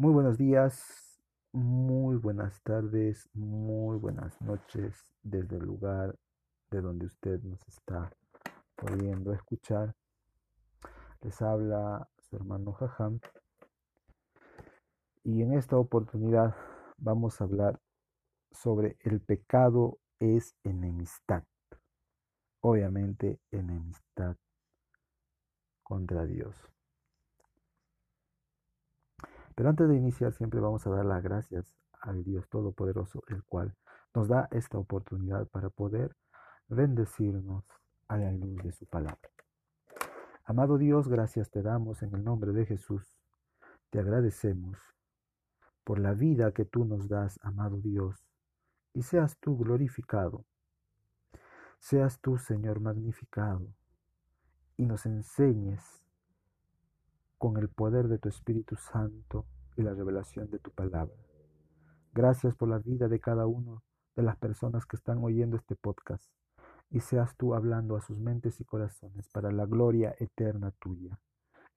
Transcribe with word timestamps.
Muy 0.00 0.14
buenos 0.14 0.38
días, 0.38 1.20
muy 1.52 2.16
buenas 2.16 2.62
tardes, 2.62 3.28
muy 3.34 3.98
buenas 3.98 4.40
noches 4.40 5.12
desde 5.22 5.58
el 5.58 5.64
lugar 5.64 6.18
de 6.70 6.80
donde 6.80 7.04
usted 7.04 7.38
nos 7.42 7.60
está 7.68 8.10
pudiendo 8.76 9.34
escuchar. 9.34 9.94
Les 11.20 11.42
habla 11.42 12.08
su 12.16 12.34
hermano 12.34 12.72
Jajam 12.72 13.20
y 15.22 15.42
en 15.42 15.52
esta 15.52 15.76
oportunidad 15.76 16.56
vamos 16.96 17.38
a 17.38 17.44
hablar 17.44 17.78
sobre 18.52 18.96
el 19.00 19.20
pecado 19.20 19.98
es 20.18 20.56
enemistad. 20.64 21.44
Obviamente 22.62 23.38
enemistad 23.50 24.34
contra 25.82 26.24
Dios. 26.24 26.56
Pero 29.60 29.68
antes 29.68 29.90
de 29.90 29.94
iniciar 29.94 30.32
siempre 30.32 30.58
vamos 30.58 30.86
a 30.86 30.90
dar 30.90 31.04
las 31.04 31.22
gracias 31.22 31.76
al 32.00 32.24
Dios 32.24 32.48
Todopoderoso, 32.48 33.22
el 33.28 33.44
cual 33.44 33.76
nos 34.14 34.26
da 34.26 34.48
esta 34.52 34.78
oportunidad 34.78 35.48
para 35.48 35.68
poder 35.68 36.16
bendecirnos 36.68 37.66
a 38.08 38.16
la 38.16 38.32
luz 38.32 38.56
de 38.62 38.72
su 38.72 38.86
palabra. 38.86 39.28
Amado 40.46 40.78
Dios, 40.78 41.08
gracias 41.08 41.50
te 41.50 41.60
damos 41.60 42.02
en 42.02 42.14
el 42.14 42.24
nombre 42.24 42.52
de 42.52 42.64
Jesús. 42.64 43.18
Te 43.90 43.98
agradecemos 43.98 44.78
por 45.84 45.98
la 45.98 46.14
vida 46.14 46.52
que 46.52 46.64
tú 46.64 46.86
nos 46.86 47.06
das, 47.06 47.38
amado 47.42 47.76
Dios, 47.82 48.16
y 48.94 49.02
seas 49.02 49.36
tú 49.40 49.58
glorificado. 49.58 50.46
Seas 51.80 52.18
tú, 52.22 52.38
Señor, 52.38 52.80
magnificado, 52.80 53.66
y 54.78 54.86
nos 54.86 55.04
enseñes 55.04 55.99
con 57.40 57.56
el 57.56 57.70
poder 57.70 58.08
de 58.08 58.18
tu 58.18 58.28
Espíritu 58.28 58.76
Santo 58.76 59.46
y 59.74 59.82
la 59.82 59.94
revelación 59.94 60.50
de 60.50 60.58
tu 60.58 60.70
palabra. 60.72 61.16
Gracias 62.12 62.54
por 62.54 62.68
la 62.68 62.78
vida 62.78 63.08
de 63.08 63.18
cada 63.18 63.46
uno 63.46 63.82
de 64.14 64.22
las 64.22 64.36
personas 64.36 64.84
que 64.84 64.96
están 64.96 65.24
oyendo 65.24 65.56
este 65.56 65.74
podcast 65.74 66.30
y 66.90 67.00
seas 67.00 67.34
tú 67.38 67.54
hablando 67.54 67.96
a 67.96 68.02
sus 68.02 68.18
mentes 68.18 68.60
y 68.60 68.64
corazones 68.66 69.26
para 69.30 69.50
la 69.50 69.64
gloria 69.64 70.14
eterna 70.18 70.70
tuya. 70.72 71.18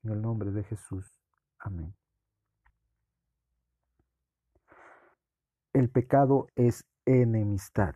En 0.04 0.12
el 0.12 0.22
nombre 0.22 0.52
de 0.52 0.66
Jesús. 0.66 1.22
Amén. 1.60 1.96
El 5.72 5.90
pecado 5.90 6.48
es 6.56 6.86
enemistad. 7.06 7.96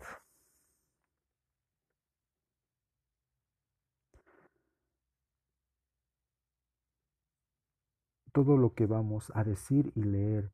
Todo 8.38 8.56
lo 8.56 8.76
que 8.76 8.86
vamos 8.86 9.32
a 9.34 9.44
decir 9.44 9.92
y 9.96 10.04
leer 10.04 10.54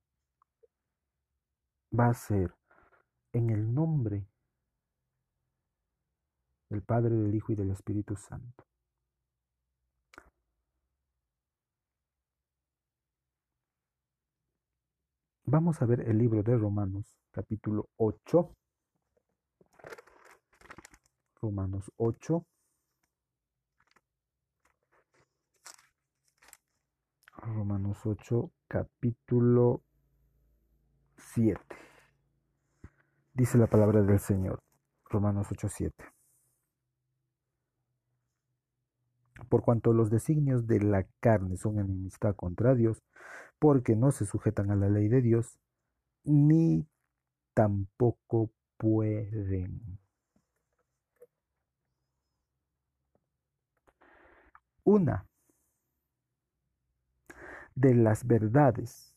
va 1.91 2.07
a 2.07 2.13
ser 2.13 2.55
en 3.33 3.49
el 3.49 3.73
nombre 3.73 4.25
del 6.69 6.81
Padre, 6.81 7.13
del 7.13 7.35
Hijo 7.35 7.51
y 7.51 7.55
del 7.55 7.71
Espíritu 7.71 8.15
Santo. 8.15 8.63
Vamos 15.43 15.81
a 15.81 15.85
ver 15.85 16.07
el 16.07 16.17
libro 16.17 16.41
de 16.41 16.55
Romanos, 16.55 17.17
capítulo 17.31 17.89
8. 17.97 18.55
Romanos 21.41 21.91
8. 21.97 22.45
Romanos 27.73 28.05
8, 28.05 28.51
capítulo 28.67 29.81
7. 31.17 31.59
Dice 33.33 33.57
la 33.57 33.65
palabra 33.65 34.03
del 34.03 34.19
Señor. 34.19 34.61
Romanos 35.05 35.47
8, 35.49 35.69
7. 35.69 36.05
Por 39.49 39.63
cuanto 39.63 39.91
los 39.91 40.11
designios 40.11 40.67
de 40.67 40.81
la 40.81 41.07
carne 41.19 41.57
son 41.57 41.79
enemistad 41.79 42.35
contra 42.35 42.75
Dios, 42.75 43.01
porque 43.57 43.95
no 43.95 44.11
se 44.11 44.27
sujetan 44.27 44.69
a 44.69 44.75
la 44.75 44.89
ley 44.89 45.07
de 45.07 45.23
Dios, 45.23 45.57
ni 46.23 46.87
tampoco 47.55 48.51
pueden. 48.77 49.97
Una 54.83 55.25
de 57.75 57.95
las 57.95 58.25
verdades 58.25 59.15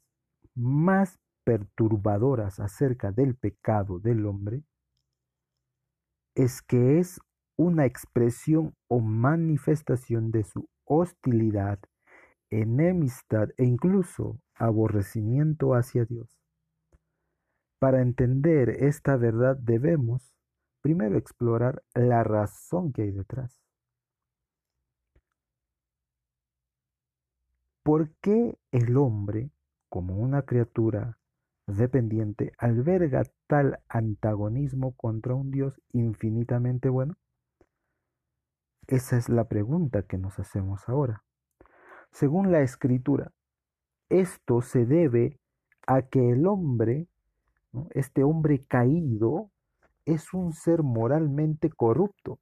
más 0.55 1.19
perturbadoras 1.45 2.61
acerca 2.61 3.13
del 3.13 3.37
pecado 3.37 3.99
del 3.99 4.27
hombre 4.27 4.63
es 6.35 6.61
que 6.63 6.99
es 6.99 7.21
una 7.57 7.87
expresión 7.87 8.75
o 8.89 9.01
manifestación 9.01 10.31
de 10.31 10.45
su 10.45 10.69
hostilidad, 10.85 11.79
enemistad 12.51 13.49
e 13.57 13.65
incluso 13.65 14.39
aborrecimiento 14.55 15.75
hacia 15.75 16.05
Dios. 16.05 16.37
Para 17.79 18.03
entender 18.03 18.71
esta 18.71 19.17
verdad 19.17 19.57
debemos 19.57 20.35
primero 20.83 21.19
explorar 21.19 21.83
la 21.95 22.23
razón 22.23 22.93
que 22.93 23.03
hay 23.03 23.11
detrás. 23.11 23.61
¿Por 27.87 28.11
qué 28.21 28.59
el 28.73 28.97
hombre, 28.97 29.53
como 29.89 30.17
una 30.17 30.43
criatura 30.43 31.19
dependiente, 31.69 32.51
alberga 32.59 33.23
tal 33.47 33.79
antagonismo 33.89 34.97
contra 34.97 35.37
un 35.37 35.53
Dios 35.53 35.81
infinitamente 35.93 36.89
bueno? 36.89 37.15
Esa 38.89 39.17
es 39.17 39.29
la 39.29 39.45
pregunta 39.45 40.03
que 40.03 40.19
nos 40.19 40.37
hacemos 40.41 40.89
ahora. 40.89 41.23
Según 42.11 42.51
la 42.51 42.61
escritura, 42.63 43.31
esto 44.09 44.63
se 44.63 44.85
debe 44.85 45.39
a 45.87 46.03
que 46.03 46.33
el 46.33 46.49
hombre, 46.49 47.07
este 47.91 48.25
hombre 48.25 48.65
caído, 48.65 49.53
es 50.07 50.35
un 50.35 50.55
ser 50.55 50.83
moralmente 50.83 51.71
corrupto, 51.71 52.41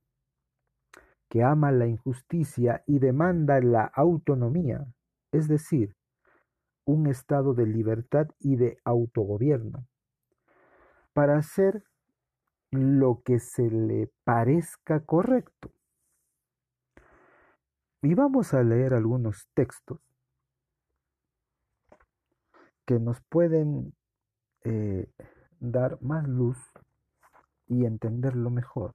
que 1.29 1.43
ama 1.43 1.71
la 1.71 1.87
injusticia 1.87 2.83
y 2.87 2.99
demanda 2.99 3.61
la 3.61 3.85
autonomía, 3.85 4.87
es 5.35 5.49
decir, 5.49 5.97
un 6.85 7.09
estado 7.09 7.55
de 7.55 7.67
libertad 7.67 8.29
y 8.39 8.55
de 8.55 8.79
autogobierno, 8.85 9.85
para 11.13 11.37
hacer 11.37 11.83
lo 12.71 13.21
que 13.25 13.41
se 13.41 13.69
le 13.69 14.13
parezca 14.23 15.01
correcto. 15.01 15.73
Y 18.03 18.15
vamos 18.15 18.55
a 18.55 18.63
leer 18.63 18.95
algunos 18.95 19.49
textos 19.55 19.99
que 22.87 23.01
nos 23.01 23.21
pueden 23.23 23.93
eh, 24.63 25.11
dar 25.59 26.01
más 26.01 26.29
luz 26.29 26.59
y 27.67 27.87
entenderlo 27.87 28.51
mejor. 28.51 28.95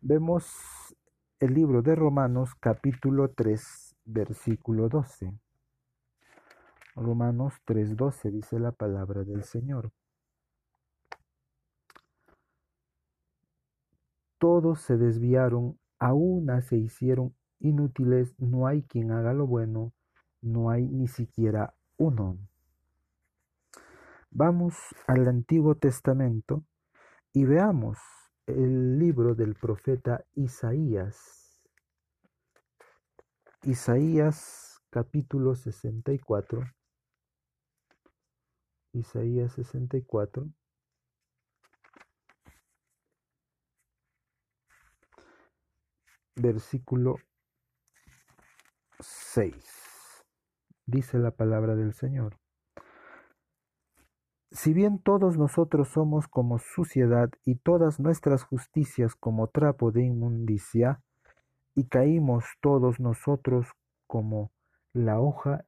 Vemos 0.00 0.96
el 1.40 1.52
libro 1.52 1.82
de 1.82 1.94
Romanos 1.94 2.54
capítulo 2.54 3.28
3 3.32 3.87
versículo 4.08 4.88
12. 4.88 5.32
Romanos 6.96 7.54
3:12 7.64 8.30
dice 8.30 8.58
la 8.58 8.72
palabra 8.72 9.22
del 9.22 9.44
Señor. 9.44 9.92
Todos 14.38 14.80
se 14.80 14.96
desviaron, 14.96 15.78
a 15.98 16.14
una 16.14 16.60
se 16.62 16.76
hicieron 16.76 17.34
inútiles, 17.60 18.34
no 18.38 18.66
hay 18.66 18.82
quien 18.82 19.10
haga 19.10 19.32
lo 19.32 19.46
bueno, 19.46 19.92
no 20.40 20.70
hay 20.70 20.86
ni 20.88 21.08
siquiera 21.08 21.74
uno. 21.96 22.38
Vamos 24.30 24.74
al 25.06 25.26
Antiguo 25.26 25.74
Testamento 25.74 26.64
y 27.32 27.44
veamos 27.44 27.98
el 28.46 28.98
libro 28.98 29.34
del 29.34 29.54
profeta 29.54 30.24
Isaías. 30.34 31.37
Isaías 33.68 34.80
capítulo 34.88 35.54
64. 35.54 36.62
Isaías 38.94 39.52
64. 39.52 40.46
Versículo 46.36 47.16
6. 49.00 50.24
Dice 50.86 51.18
la 51.18 51.32
palabra 51.32 51.76
del 51.76 51.92
Señor. 51.92 52.38
Si 54.50 54.72
bien 54.72 54.98
todos 54.98 55.36
nosotros 55.36 55.88
somos 55.88 56.26
como 56.26 56.58
suciedad 56.58 57.28
y 57.44 57.56
todas 57.56 58.00
nuestras 58.00 58.44
justicias 58.44 59.14
como 59.14 59.48
trapo 59.48 59.92
de 59.92 60.04
inmundicia, 60.04 61.02
y 61.78 61.84
caímos 61.84 62.44
todos 62.60 62.98
nosotros 62.98 63.68
como 64.08 64.50
la 64.92 65.20
hoja 65.20 65.64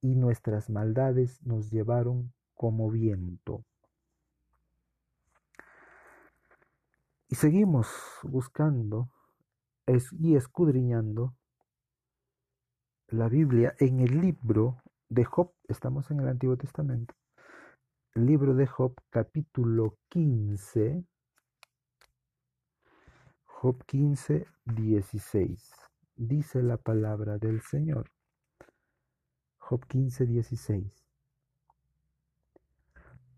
y 0.00 0.14
nuestras 0.14 0.70
maldades 0.70 1.42
nos 1.42 1.70
llevaron 1.70 2.32
como 2.54 2.90
viento. 2.90 3.62
Y 7.28 7.34
seguimos 7.34 7.88
buscando 8.22 9.10
y 10.18 10.34
escudriñando 10.34 11.34
la 13.08 13.28
Biblia 13.28 13.74
en 13.80 14.00
el 14.00 14.18
libro 14.18 14.78
de 15.10 15.26
Job, 15.26 15.52
estamos 15.68 16.10
en 16.10 16.20
el 16.20 16.28
Antiguo 16.28 16.56
Testamento, 16.56 17.14
el 18.14 18.24
libro 18.24 18.54
de 18.54 18.66
Job 18.66 18.94
capítulo 19.10 19.98
15, 20.08 21.04
Job 23.62 23.80
15, 23.86 24.44
16, 24.64 25.72
dice 26.16 26.64
la 26.64 26.78
palabra 26.78 27.38
del 27.38 27.60
Señor. 27.60 28.10
Job 29.58 29.86
15, 29.86 30.26
16. 30.26 31.06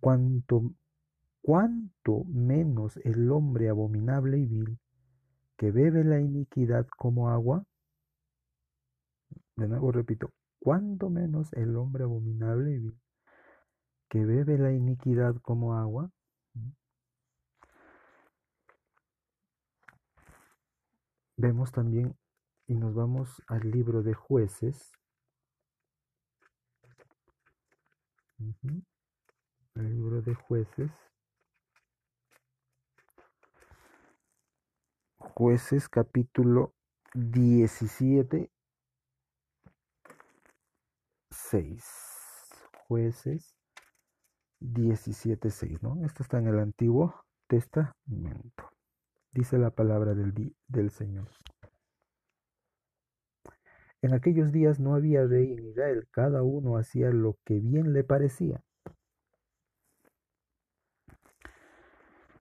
Cuanto, 0.00 0.72
cuanto 1.42 2.24
menos 2.24 2.96
el 3.04 3.30
hombre 3.30 3.68
abominable 3.68 4.38
y 4.38 4.46
vil, 4.46 4.78
que 5.58 5.70
bebe 5.70 6.04
la 6.04 6.18
iniquidad 6.22 6.86
como 6.96 7.28
agua, 7.28 7.66
de 9.56 9.68
nuevo 9.68 9.92
repito, 9.92 10.32
cuanto 10.58 11.10
menos 11.10 11.52
el 11.52 11.76
hombre 11.76 12.04
abominable 12.04 12.72
y 12.72 12.78
vil, 12.78 12.98
que 14.08 14.24
bebe 14.24 14.56
la 14.56 14.72
iniquidad 14.72 15.36
como 15.42 15.74
agua, 15.74 16.13
vemos 21.36 21.72
también 21.72 22.16
y 22.66 22.74
nos 22.74 22.94
vamos 22.94 23.42
al 23.48 23.70
libro 23.70 24.02
de 24.02 24.14
jueces. 24.14 24.92
El 29.74 29.94
libro 29.94 30.22
de 30.22 30.34
jueces. 30.34 30.90
Jueces 35.18 35.88
capítulo 35.88 36.74
17 37.14 38.50
6. 41.30 41.84
Jueces 42.86 43.54
17, 44.60 45.50
6, 45.50 45.82
¿no? 45.82 46.04
Esto 46.04 46.22
está 46.22 46.38
en 46.38 46.48
el 46.48 46.58
Antiguo 46.58 47.14
Testamento. 47.46 48.70
Dice 49.34 49.58
la 49.58 49.70
palabra 49.70 50.14
del, 50.14 50.54
del 50.68 50.90
Señor. 50.90 51.28
En 54.00 54.14
aquellos 54.14 54.52
días 54.52 54.78
no 54.78 54.94
había 54.94 55.26
rey 55.26 55.54
en 55.54 55.66
Israel, 55.66 56.06
cada 56.12 56.44
uno 56.44 56.76
hacía 56.76 57.10
lo 57.10 57.36
que 57.44 57.58
bien 57.58 57.92
le 57.92 58.04
parecía. 58.04 58.62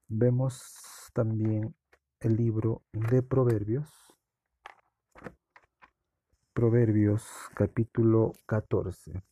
Vemos 0.07 1.09
también 1.13 1.75
el 2.19 2.35
libro 2.35 2.83
de 2.91 3.23
Proverbios, 3.23 3.89
Proverbios 6.53 7.25
capítulo 7.55 8.33
14. 8.45 9.23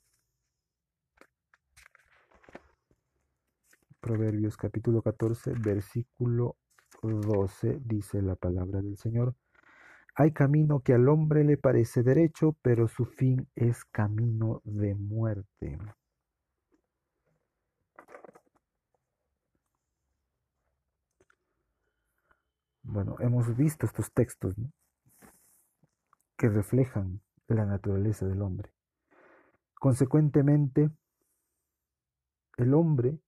Proverbios 3.99 4.57
capítulo 4.57 5.03
14, 5.03 5.53
versículo 5.59 6.57
12, 7.01 7.81
dice 7.83 8.21
la 8.21 8.35
palabra 8.35 8.81
del 8.81 8.97
Señor. 8.97 9.35
Hay 10.15 10.31
camino 10.31 10.81
que 10.81 10.93
al 10.93 11.07
hombre 11.09 11.43
le 11.43 11.57
parece 11.57 12.03
derecho, 12.03 12.55
pero 12.61 12.87
su 12.87 13.05
fin 13.05 13.47
es 13.55 13.85
camino 13.85 14.61
de 14.65 14.93
muerte. 14.95 15.79
Bueno, 22.83 23.15
hemos 23.19 23.55
visto 23.55 23.85
estos 23.85 24.11
textos, 24.11 24.53
que 26.37 26.49
reflejan 26.49 27.21
la 27.47 27.65
naturaleza 27.65 28.25
del 28.25 28.41
hombre. 28.41 28.71
Consecuentemente, 29.75 30.89
el 32.57 32.73
hombre 32.73 33.19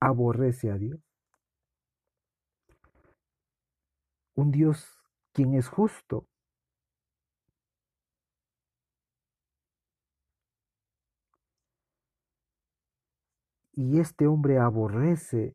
aborrece 0.00 0.70
a 0.70 0.78
Dios. 0.78 1.11
Un 4.34 4.50
Dios 4.50 4.98
quien 5.32 5.54
es 5.54 5.68
justo. 5.68 6.26
Y 13.74 14.00
este 14.00 14.26
hombre 14.26 14.58
aborrece 14.58 15.54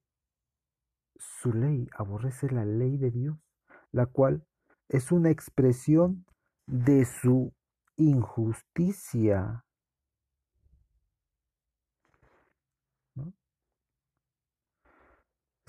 su 1.17 1.53
ley, 1.53 1.87
aborrece 1.93 2.49
la 2.49 2.65
ley 2.65 2.97
de 2.97 3.11
Dios, 3.11 3.37
la 3.91 4.07
cual 4.07 4.43
es 4.89 5.11
una 5.11 5.29
expresión 5.29 6.25
de 6.65 7.05
su 7.05 7.53
injusticia. 7.95 9.66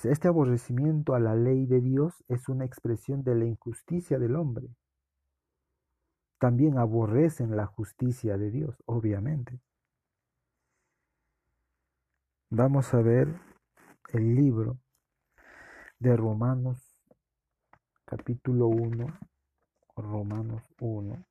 Este 0.05 0.29
aborrecimiento 0.29 1.15
a 1.15 1.21
la 1.21 1.35
ley 1.35 1.67
de 1.67 1.81
Dios 1.81 2.25
es 2.29 2.49
una 2.49 2.65
expresión 2.65 3.25
de 3.25 3.35
la 3.35 3.45
injusticia 3.47 4.19
del 4.19 4.37
hombre. 4.37 4.69
También 6.39 6.79
aborrecen 6.79 7.56
la 7.56 7.67
justicia 7.67 8.39
de 8.39 8.50
Dios, 8.50 8.77
obviamente. 8.87 9.61
Vamos 12.50 12.95
a 12.95 13.03
ver 13.03 13.29
el 14.12 14.35
libro 14.37 14.79
de 15.99 16.17
Romanos 16.17 16.79
capítulo 18.05 18.69
1 18.69 19.19
Romanos 20.03 20.62
1. 20.81 21.25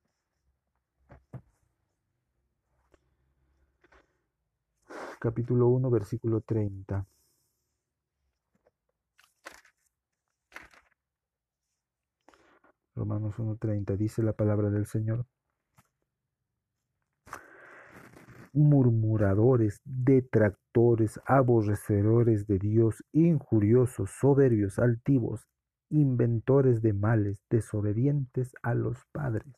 Capítulo 5.18 5.68
1, 5.68 5.90
versículo 5.90 6.40
30. 6.42 7.06
Romanos 12.98 13.36
1.30 13.36 13.96
dice 13.96 14.24
la 14.24 14.32
palabra 14.32 14.70
del 14.70 14.84
Señor. 14.86 15.24
Murmuradores, 18.52 19.80
detractores, 19.84 21.20
aborrecedores 21.24 22.48
de 22.48 22.58
Dios, 22.58 23.04
injuriosos, 23.12 24.10
soberbios, 24.10 24.80
altivos, 24.80 25.46
inventores 25.90 26.82
de 26.82 26.92
males, 26.92 27.40
desobedientes 27.48 28.52
a 28.62 28.74
los 28.74 28.98
padres. 29.12 29.54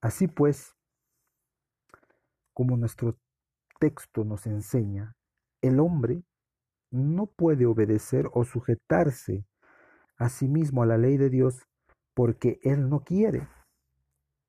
Así 0.00 0.26
pues, 0.26 0.74
como 2.52 2.76
nuestro 2.76 3.16
texto 3.78 4.24
nos 4.24 4.46
enseña, 4.46 5.14
el 5.62 5.80
hombre 5.80 6.22
no 6.90 7.26
puede 7.26 7.66
obedecer 7.66 8.28
o 8.32 8.44
sujetarse 8.44 9.44
a 10.16 10.28
sí 10.28 10.48
mismo 10.48 10.82
a 10.82 10.86
la 10.86 10.98
ley 10.98 11.16
de 11.16 11.30
Dios 11.30 11.66
porque 12.14 12.58
él 12.62 12.88
no 12.88 13.04
quiere. 13.04 13.48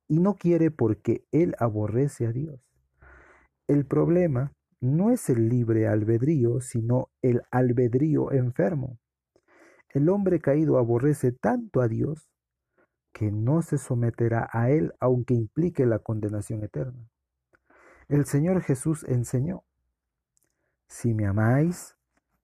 Y 0.08 0.20
no 0.20 0.36
quiere 0.36 0.72
porque 0.72 1.26
él 1.32 1.56
aborrece 1.60 2.28
a 2.28 2.32
Dios. 2.32 2.60
El 3.68 3.86
problema 3.86 4.52
no 4.82 5.12
es 5.12 5.30
el 5.30 5.48
libre 5.48 5.88
albedrío, 5.88 6.60
sino 6.60 7.10
el 7.22 7.44
albedrío 7.52 8.32
enfermo. 8.32 9.00
El 9.90 10.10
hombre 10.10 10.40
caído 10.40 10.78
aborrece 10.78 11.32
tanto 11.32 11.82
a 11.82 11.88
Dios 11.88 12.30
que 13.14 13.32
no 13.32 13.62
se 13.62 13.78
someterá 13.78 14.50
a 14.52 14.70
él 14.72 14.94
aunque 15.00 15.34
implique 15.34 15.86
la 15.86 16.00
condenación 16.00 16.64
eterna. 16.64 17.10
El 18.08 18.26
Señor 18.26 18.62
Jesús 18.62 19.06
enseñó, 19.08 19.64
si 20.92 21.14
me 21.14 21.26
amáis, 21.26 21.96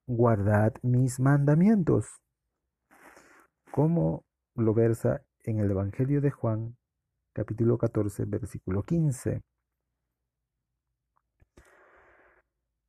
guardad 0.08 0.74
mis 0.82 1.20
mandamientos, 1.20 2.08
como 3.72 4.24
lo 4.56 4.74
versa 4.74 5.22
en 5.44 5.60
el 5.60 5.70
Evangelio 5.70 6.22
de 6.22 6.32
Juan, 6.32 6.78
capítulo 7.34 7.78
14, 7.78 8.24
versículo 8.24 8.84
15. 8.84 9.42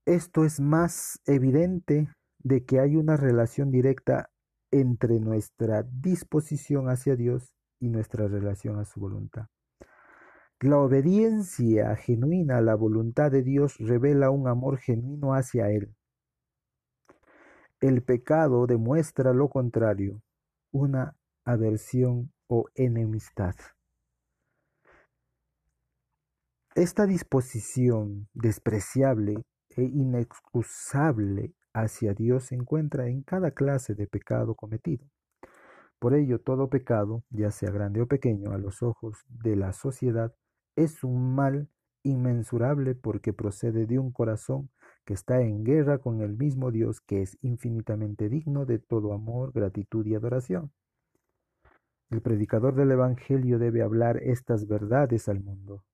Esto 0.06 0.44
es 0.44 0.60
más 0.60 1.20
evidente 1.26 2.08
de 2.38 2.64
que 2.64 2.78
hay 2.78 2.94
una 2.94 3.16
relación 3.16 3.72
directa 3.72 4.30
entre 4.70 5.18
nuestra 5.18 5.82
disposición 5.82 6.88
hacia 6.88 7.16
Dios 7.16 7.52
y 7.80 7.88
nuestra 7.88 8.28
relación 8.28 8.78
a 8.78 8.84
su 8.84 9.00
voluntad. 9.00 9.48
La 10.60 10.78
obediencia 10.78 11.94
genuina 11.94 12.56
a 12.56 12.60
la 12.60 12.74
voluntad 12.74 13.30
de 13.30 13.44
Dios 13.44 13.76
revela 13.78 14.30
un 14.30 14.48
amor 14.48 14.78
genuino 14.78 15.34
hacia 15.34 15.70
Él. 15.70 15.94
El 17.80 18.02
pecado 18.02 18.66
demuestra 18.66 19.32
lo 19.32 19.50
contrario, 19.50 20.20
una 20.72 21.14
aversión 21.44 22.32
o 22.48 22.64
enemistad. 22.74 23.54
Esta 26.74 27.06
disposición 27.06 28.28
despreciable 28.34 29.44
e 29.76 29.82
inexcusable 29.82 31.54
hacia 31.72 32.14
Dios 32.14 32.46
se 32.46 32.56
encuentra 32.56 33.06
en 33.06 33.22
cada 33.22 33.52
clase 33.52 33.94
de 33.94 34.08
pecado 34.08 34.56
cometido. 34.56 35.06
Por 36.00 36.14
ello, 36.14 36.40
todo 36.40 36.68
pecado, 36.68 37.22
ya 37.30 37.52
sea 37.52 37.70
grande 37.70 38.00
o 38.00 38.08
pequeño, 38.08 38.50
a 38.50 38.58
los 38.58 38.82
ojos 38.82 39.24
de 39.28 39.54
la 39.54 39.72
sociedad, 39.72 40.34
es 40.78 41.02
un 41.02 41.34
mal 41.34 41.68
inmensurable 42.04 42.94
porque 42.94 43.32
procede 43.32 43.86
de 43.86 43.98
un 43.98 44.12
corazón 44.12 44.70
que 45.04 45.14
está 45.14 45.40
en 45.40 45.64
guerra 45.64 45.98
con 45.98 46.20
el 46.20 46.36
mismo 46.36 46.70
Dios 46.70 47.00
que 47.00 47.22
es 47.22 47.36
infinitamente 47.42 48.28
digno 48.28 48.64
de 48.64 48.78
todo 48.78 49.12
amor, 49.12 49.52
gratitud 49.52 50.06
y 50.06 50.14
adoración. 50.14 50.70
El 52.10 52.22
predicador 52.22 52.74
del 52.76 52.92
Evangelio 52.92 53.58
debe 53.58 53.82
hablar 53.82 54.18
estas 54.22 54.68
verdades 54.68 55.28
al 55.28 55.40
mundo. 55.40 55.84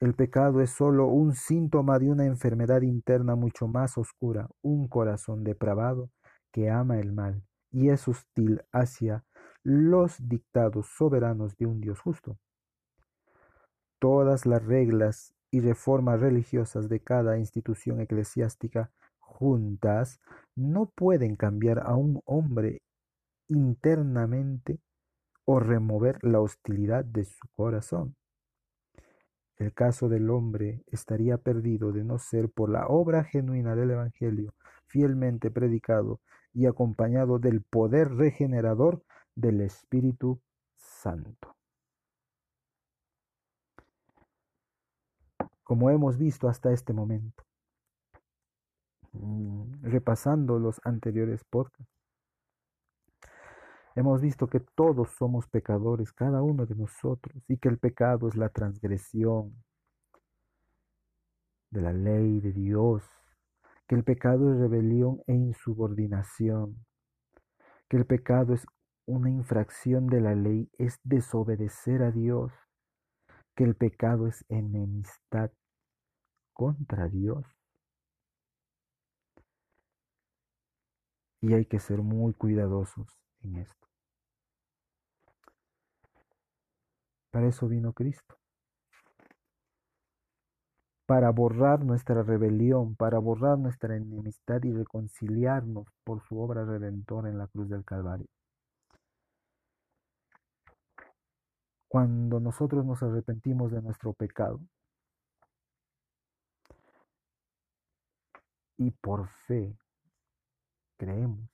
El 0.00 0.14
pecado 0.14 0.60
es 0.60 0.70
sólo 0.70 1.08
un 1.08 1.34
síntoma 1.34 1.98
de 1.98 2.08
una 2.08 2.24
enfermedad 2.24 2.82
interna 2.82 3.34
mucho 3.34 3.66
más 3.66 3.98
oscura, 3.98 4.48
un 4.62 4.86
corazón 4.86 5.42
depravado 5.42 6.10
que 6.52 6.70
ama 6.70 7.00
el 7.00 7.12
mal 7.12 7.42
y 7.72 7.88
es 7.88 8.06
hostil 8.06 8.62
hacia 8.72 9.24
los 9.64 10.16
dictados 10.20 10.86
soberanos 10.96 11.56
de 11.56 11.66
un 11.66 11.80
Dios 11.80 12.00
justo. 12.00 12.38
Todas 13.98 14.46
las 14.46 14.64
reglas 14.64 15.34
y 15.50 15.60
reformas 15.60 16.20
religiosas 16.20 16.88
de 16.88 17.00
cada 17.00 17.38
institución 17.38 18.00
eclesiástica 18.00 18.92
juntas 19.18 20.20
no 20.54 20.86
pueden 20.86 21.36
cambiar 21.36 21.80
a 21.80 21.96
un 21.96 22.20
hombre 22.24 22.82
internamente 23.48 24.80
o 25.44 25.58
remover 25.58 26.18
la 26.22 26.40
hostilidad 26.40 27.04
de 27.04 27.24
su 27.24 27.48
corazón. 27.56 28.14
El 29.56 29.72
caso 29.74 30.08
del 30.08 30.30
hombre 30.30 30.84
estaría 30.86 31.38
perdido 31.38 31.90
de 31.90 32.04
no 32.04 32.18
ser 32.18 32.48
por 32.50 32.70
la 32.70 32.86
obra 32.86 33.24
genuina 33.24 33.74
del 33.74 33.90
Evangelio, 33.90 34.54
fielmente 34.86 35.50
predicado 35.50 36.20
y 36.52 36.66
acompañado 36.66 37.38
del 37.40 37.62
poder 37.62 38.14
regenerador 38.14 39.02
del 39.34 39.60
Espíritu 39.62 40.40
Santo. 40.76 41.57
Como 45.68 45.90
hemos 45.90 46.16
visto 46.16 46.48
hasta 46.48 46.72
este 46.72 46.94
momento, 46.94 47.44
mm, 49.12 49.82
repasando 49.82 50.58
los 50.58 50.80
anteriores 50.84 51.44
podcasts, 51.44 51.92
hemos 53.94 54.22
visto 54.22 54.46
que 54.46 54.60
todos 54.60 55.10
somos 55.10 55.46
pecadores, 55.46 56.10
cada 56.12 56.40
uno 56.40 56.64
de 56.64 56.74
nosotros, 56.74 57.36
y 57.48 57.58
que 57.58 57.68
el 57.68 57.78
pecado 57.78 58.28
es 58.28 58.36
la 58.36 58.48
transgresión 58.48 59.62
de 61.70 61.82
la 61.82 61.92
ley 61.92 62.40
de 62.40 62.52
Dios 62.52 63.04
que 63.88 63.94
el 63.94 64.04
pecado 64.04 64.52
es 64.52 64.60
rebelión 64.60 65.22
e 65.26 65.34
insubordinación, 65.34 66.84
que 67.88 67.96
el 67.96 68.04
pecado 68.04 68.52
es 68.54 68.66
una 69.06 69.30
infracción 69.30 70.06
de 70.06 70.20
la 70.20 70.34
ley, 70.34 70.70
es 70.78 71.00
desobedecer 71.04 72.02
a 72.02 72.10
Dios, 72.10 72.52
que 73.58 73.64
el 73.64 73.74
pecado 73.74 74.28
es 74.28 74.44
enemistad 74.48 75.50
contra 76.52 77.08
Dios. 77.08 77.44
Y 81.40 81.54
hay 81.54 81.64
que 81.64 81.80
ser 81.80 81.98
muy 82.02 82.34
cuidadosos 82.34 83.18
en 83.40 83.56
esto. 83.56 83.88
Para 87.32 87.48
eso 87.48 87.66
vino 87.66 87.92
Cristo 87.92 88.38
para 91.04 91.30
borrar 91.30 91.84
nuestra 91.84 92.22
rebelión, 92.22 92.94
para 92.94 93.18
borrar 93.18 93.58
nuestra 93.58 93.96
enemistad 93.96 94.62
y 94.62 94.72
reconciliarnos 94.72 95.86
por 96.04 96.22
su 96.28 96.38
obra 96.38 96.66
redentora 96.66 97.30
en 97.30 97.38
la 97.38 97.46
cruz 97.46 97.70
del 97.70 97.82
Calvario. 97.82 98.28
Cuando 101.88 102.38
nosotros 102.38 102.84
nos 102.84 103.02
arrepentimos 103.02 103.72
de 103.72 103.80
nuestro 103.80 104.12
pecado 104.12 104.60
y 108.76 108.90
por 108.90 109.26
fe 109.46 109.74
creemos 110.98 111.48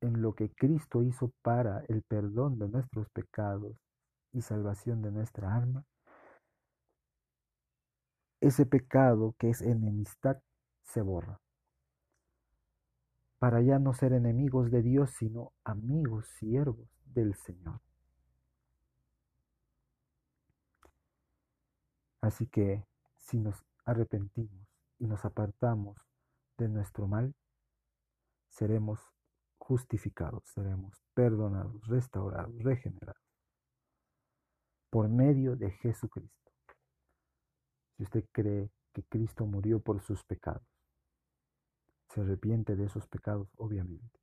en 0.00 0.22
lo 0.22 0.34
que 0.34 0.50
Cristo 0.50 1.02
hizo 1.02 1.32
para 1.42 1.84
el 1.88 2.02
perdón 2.02 2.60
de 2.60 2.68
nuestros 2.68 3.08
pecados 3.10 3.76
y 4.32 4.40
salvación 4.40 5.02
de 5.02 5.10
nuestra 5.10 5.54
alma, 5.54 5.84
ese 8.40 8.66
pecado 8.66 9.34
que 9.36 9.50
es 9.50 9.60
enemistad 9.62 10.40
se 10.84 11.02
borra. 11.02 11.40
Para 13.40 13.60
ya 13.60 13.78
no 13.80 13.94
ser 13.94 14.12
enemigos 14.12 14.70
de 14.70 14.82
Dios, 14.82 15.10
sino 15.18 15.52
amigos, 15.64 16.28
siervos 16.38 16.88
del 17.14 17.34
Señor. 17.34 17.80
Así 22.20 22.46
que 22.46 22.86
si 23.16 23.38
nos 23.38 23.64
arrepentimos 23.84 24.68
y 24.98 25.06
nos 25.06 25.24
apartamos 25.24 25.96
de 26.58 26.68
nuestro 26.68 27.06
mal, 27.06 27.34
seremos 28.48 29.00
justificados, 29.58 30.42
seremos 30.54 31.02
perdonados, 31.14 31.86
restaurados, 31.86 32.54
regenerados 32.62 33.22
por 34.90 35.08
medio 35.08 35.56
de 35.56 35.70
Jesucristo 35.70 36.40
si 37.96 38.04
usted 38.04 38.24
cree 38.32 38.70
que 38.92 39.04
Cristo 39.04 39.46
murió 39.46 39.80
por 39.80 40.00
sus 40.00 40.24
pecados, 40.24 40.66
se 42.08 42.22
arrepiente 42.22 42.74
de 42.74 42.86
esos 42.86 43.06
pecados, 43.06 43.52
obviamente, 43.56 44.19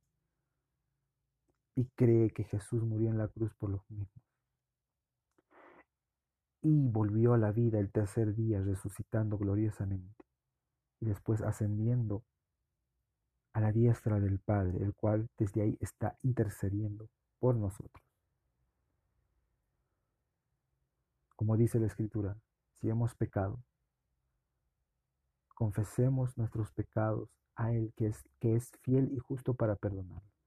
y 1.78 1.84
cree 1.94 2.30
que 2.30 2.42
Jesús 2.42 2.82
murió 2.82 3.08
en 3.08 3.18
la 3.18 3.28
cruz 3.28 3.54
por 3.54 3.70
los 3.70 3.88
mismos, 3.88 4.10
y 6.60 6.88
volvió 6.88 7.34
a 7.34 7.38
la 7.38 7.52
vida 7.52 7.78
el 7.78 7.92
tercer 7.92 8.34
día 8.34 8.60
resucitando 8.60 9.38
gloriosamente, 9.38 10.24
y 10.98 11.06
después 11.06 11.40
ascendiendo 11.40 12.24
a 13.52 13.60
la 13.60 13.70
diestra 13.70 14.18
del 14.18 14.40
Padre, 14.40 14.82
el 14.82 14.92
cual 14.92 15.30
desde 15.38 15.62
ahí 15.62 15.78
está 15.78 16.16
intercediendo 16.24 17.08
por 17.38 17.54
nosotros. 17.54 18.04
Como 21.36 21.56
dice 21.56 21.78
la 21.78 21.86
Escritura, 21.86 22.36
si 22.72 22.90
hemos 22.90 23.14
pecado, 23.14 23.62
confesemos 25.54 26.36
nuestros 26.36 26.72
pecados 26.72 27.30
a 27.54 27.70
Él 27.72 27.92
que 27.96 28.08
es, 28.08 28.28
que 28.40 28.56
es 28.56 28.72
fiel 28.82 29.12
y 29.12 29.18
justo 29.18 29.54
para 29.54 29.76
perdonarnos. 29.76 30.37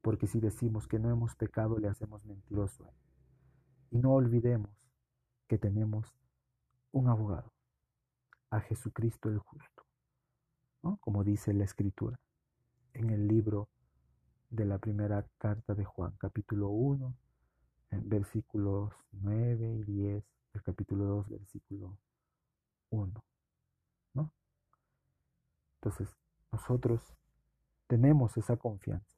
Porque 0.00 0.26
si 0.26 0.40
decimos 0.40 0.86
que 0.86 0.98
no 0.98 1.10
hemos 1.10 1.34
pecado, 1.34 1.78
le 1.78 1.88
hacemos 1.88 2.24
mentiroso 2.24 2.84
a 2.84 2.88
Él. 2.90 2.96
Y 3.90 3.98
no 3.98 4.12
olvidemos 4.12 4.70
que 5.48 5.58
tenemos 5.58 6.14
un 6.92 7.08
abogado, 7.08 7.52
a 8.50 8.60
Jesucristo 8.60 9.28
el 9.28 9.38
justo, 9.38 9.84
como 11.00 11.22
dice 11.24 11.52
la 11.52 11.64
Escritura 11.64 12.18
en 12.94 13.10
el 13.10 13.28
libro 13.28 13.68
de 14.50 14.64
la 14.64 14.78
primera 14.78 15.26
carta 15.36 15.74
de 15.74 15.84
Juan, 15.84 16.14
capítulo 16.18 16.68
1, 16.68 17.14
versículos 17.90 18.94
9 19.12 19.74
y 19.74 19.84
10, 19.84 20.24
el 20.54 20.62
capítulo 20.62 21.04
2, 21.04 21.28
versículo 21.28 21.98
1. 22.90 23.24
Entonces, 25.80 26.16
nosotros 26.50 27.14
tenemos 27.86 28.36
esa 28.36 28.56
confianza 28.56 29.17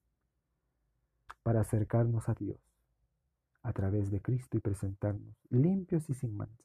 para 1.42 1.60
acercarnos 1.60 2.28
a 2.28 2.34
Dios 2.34 2.58
a 3.62 3.72
través 3.72 4.10
de 4.10 4.20
Cristo 4.20 4.56
y 4.56 4.60
presentarnos 4.60 5.36
limpios 5.50 6.08
y 6.08 6.14
sin 6.14 6.36
mancha, 6.36 6.64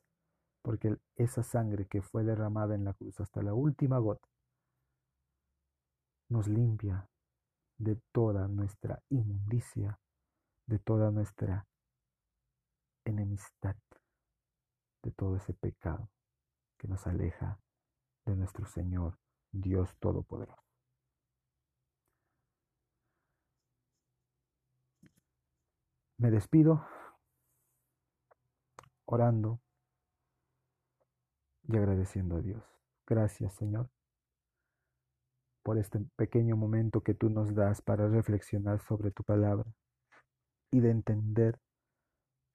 porque 0.62 0.98
esa 1.16 1.44
sangre 1.44 1.88
que 1.88 2.02
fue 2.02 2.24
derramada 2.24 2.76
en 2.76 2.86
la 2.86 2.94
cruz 2.94 3.20
hasta 3.20 3.42
la 3.42 3.54
última 3.54 3.98
gota 4.00 4.28
nos 6.30 6.48
limpia 6.48 7.08
de 7.78 7.98
toda 8.12 8.48
nuestra 8.48 9.02
inmundicia, 9.10 10.00
de 10.66 10.80
toda 10.80 11.12
nuestra 11.12 11.68
enemistad, 13.04 13.76
de 15.04 15.12
todo 15.12 15.36
ese 15.36 15.54
pecado 15.54 16.10
que 16.78 16.88
nos 16.88 17.06
aleja 17.06 17.60
de 18.26 18.36
nuestro 18.36 18.66
Señor 18.66 19.18
Dios 19.52 19.96
Todopoderoso. 20.00 20.65
Me 26.26 26.32
despido 26.32 26.84
orando 29.06 29.62
y 31.68 31.78
agradeciendo 31.78 32.38
a 32.38 32.42
Dios. 32.42 32.64
Gracias, 33.06 33.54
Señor, 33.54 33.92
por 35.62 35.78
este 35.78 36.00
pequeño 36.16 36.58
momento 36.58 37.02
que 37.02 37.14
tú 37.14 37.30
nos 37.30 37.54
das 37.54 37.84
para 37.84 38.08
reflexionar 38.08 38.80
sobre 38.80 39.12
tu 39.12 39.24
palabra 39.24 39.72
y 40.72 40.80
de 40.80 40.90
entender 40.90 41.60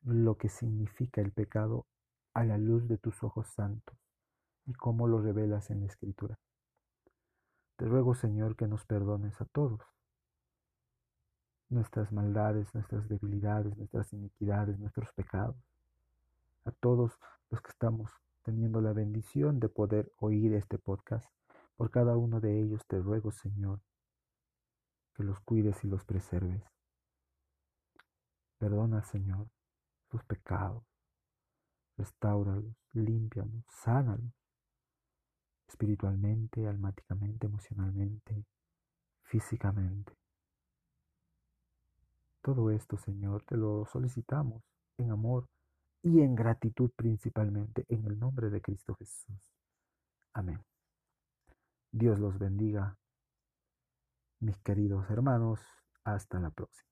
lo 0.03 0.37
que 0.37 0.49
significa 0.49 1.21
el 1.21 1.31
pecado 1.31 1.87
a 2.35 2.43
la 2.43 2.59
luz 2.59 2.89
de 2.89 2.99
tus 2.99 3.23
ojos 3.23 3.47
santos 3.55 3.97
y 4.67 4.73
cómo 4.73 5.07
lo 5.07 5.23
revelas 5.23 5.71
en 5.71 5.83
la 5.83 5.87
escritura. 5.87 6.41
Te 7.77 7.85
ruego, 7.85 8.17
Señor, 8.17 8.57
que 8.57 8.67
nos 8.67 8.85
perdones 8.85 9.41
a 9.41 9.45
todos 9.45 9.81
nuestras 11.71 12.12
maldades, 12.12 12.75
nuestras 12.75 13.09
debilidades, 13.09 13.77
nuestras 13.77 14.12
iniquidades, 14.12 14.79
nuestros 14.79 15.12
pecados. 15.12 15.57
A 16.65 16.73
todos 16.73 17.19
los 17.50 17.62
que 17.62 17.71
estamos 17.71 18.11
teniendo 18.43 18.81
la 18.81 18.93
bendición 18.93 19.61
de 19.61 19.69
poder 19.69 20.12
oír 20.19 20.55
este 20.55 20.79
podcast, 20.79 21.31
por 21.77 21.91
cada 21.91 22.17
uno 22.17 22.41
de 22.41 22.61
ellos 22.61 22.85
te 22.87 22.99
ruego, 22.99 23.31
Señor, 23.31 23.81
que 25.15 25.23
los 25.23 25.41
cuides 25.41 25.83
y 25.85 25.89
los 25.89 26.05
preserves. 26.05 26.62
Perdona, 28.59 29.03
Señor, 29.05 29.49
sus 30.11 30.23
pecados. 30.25 30.85
Restáuralos, 31.97 32.75
límpialos, 32.93 33.65
sánalos. 33.69 34.33
Espiritualmente, 35.69 36.67
almáticamente, 36.67 37.47
emocionalmente, 37.47 38.45
físicamente. 39.23 40.20
Todo 42.42 42.70
esto, 42.70 42.97
Señor, 42.97 43.44
te 43.44 43.56
lo 43.56 43.85
solicitamos 43.87 44.62
en 44.99 45.11
amor 45.11 45.47
y 46.02 46.20
en 46.20 46.35
gratitud 46.35 46.90
principalmente, 46.97 47.85
en 47.88 48.06
el 48.06 48.18
nombre 48.18 48.49
de 48.49 48.62
Cristo 48.62 48.94
Jesús. 48.94 49.52
Amén. 50.32 50.62
Dios 51.92 52.18
los 52.18 52.38
bendiga, 52.38 52.97
mis 54.40 54.56
queridos 54.59 55.11
hermanos. 55.11 55.61
Hasta 56.02 56.40
la 56.40 56.50
próxima. 56.50 56.89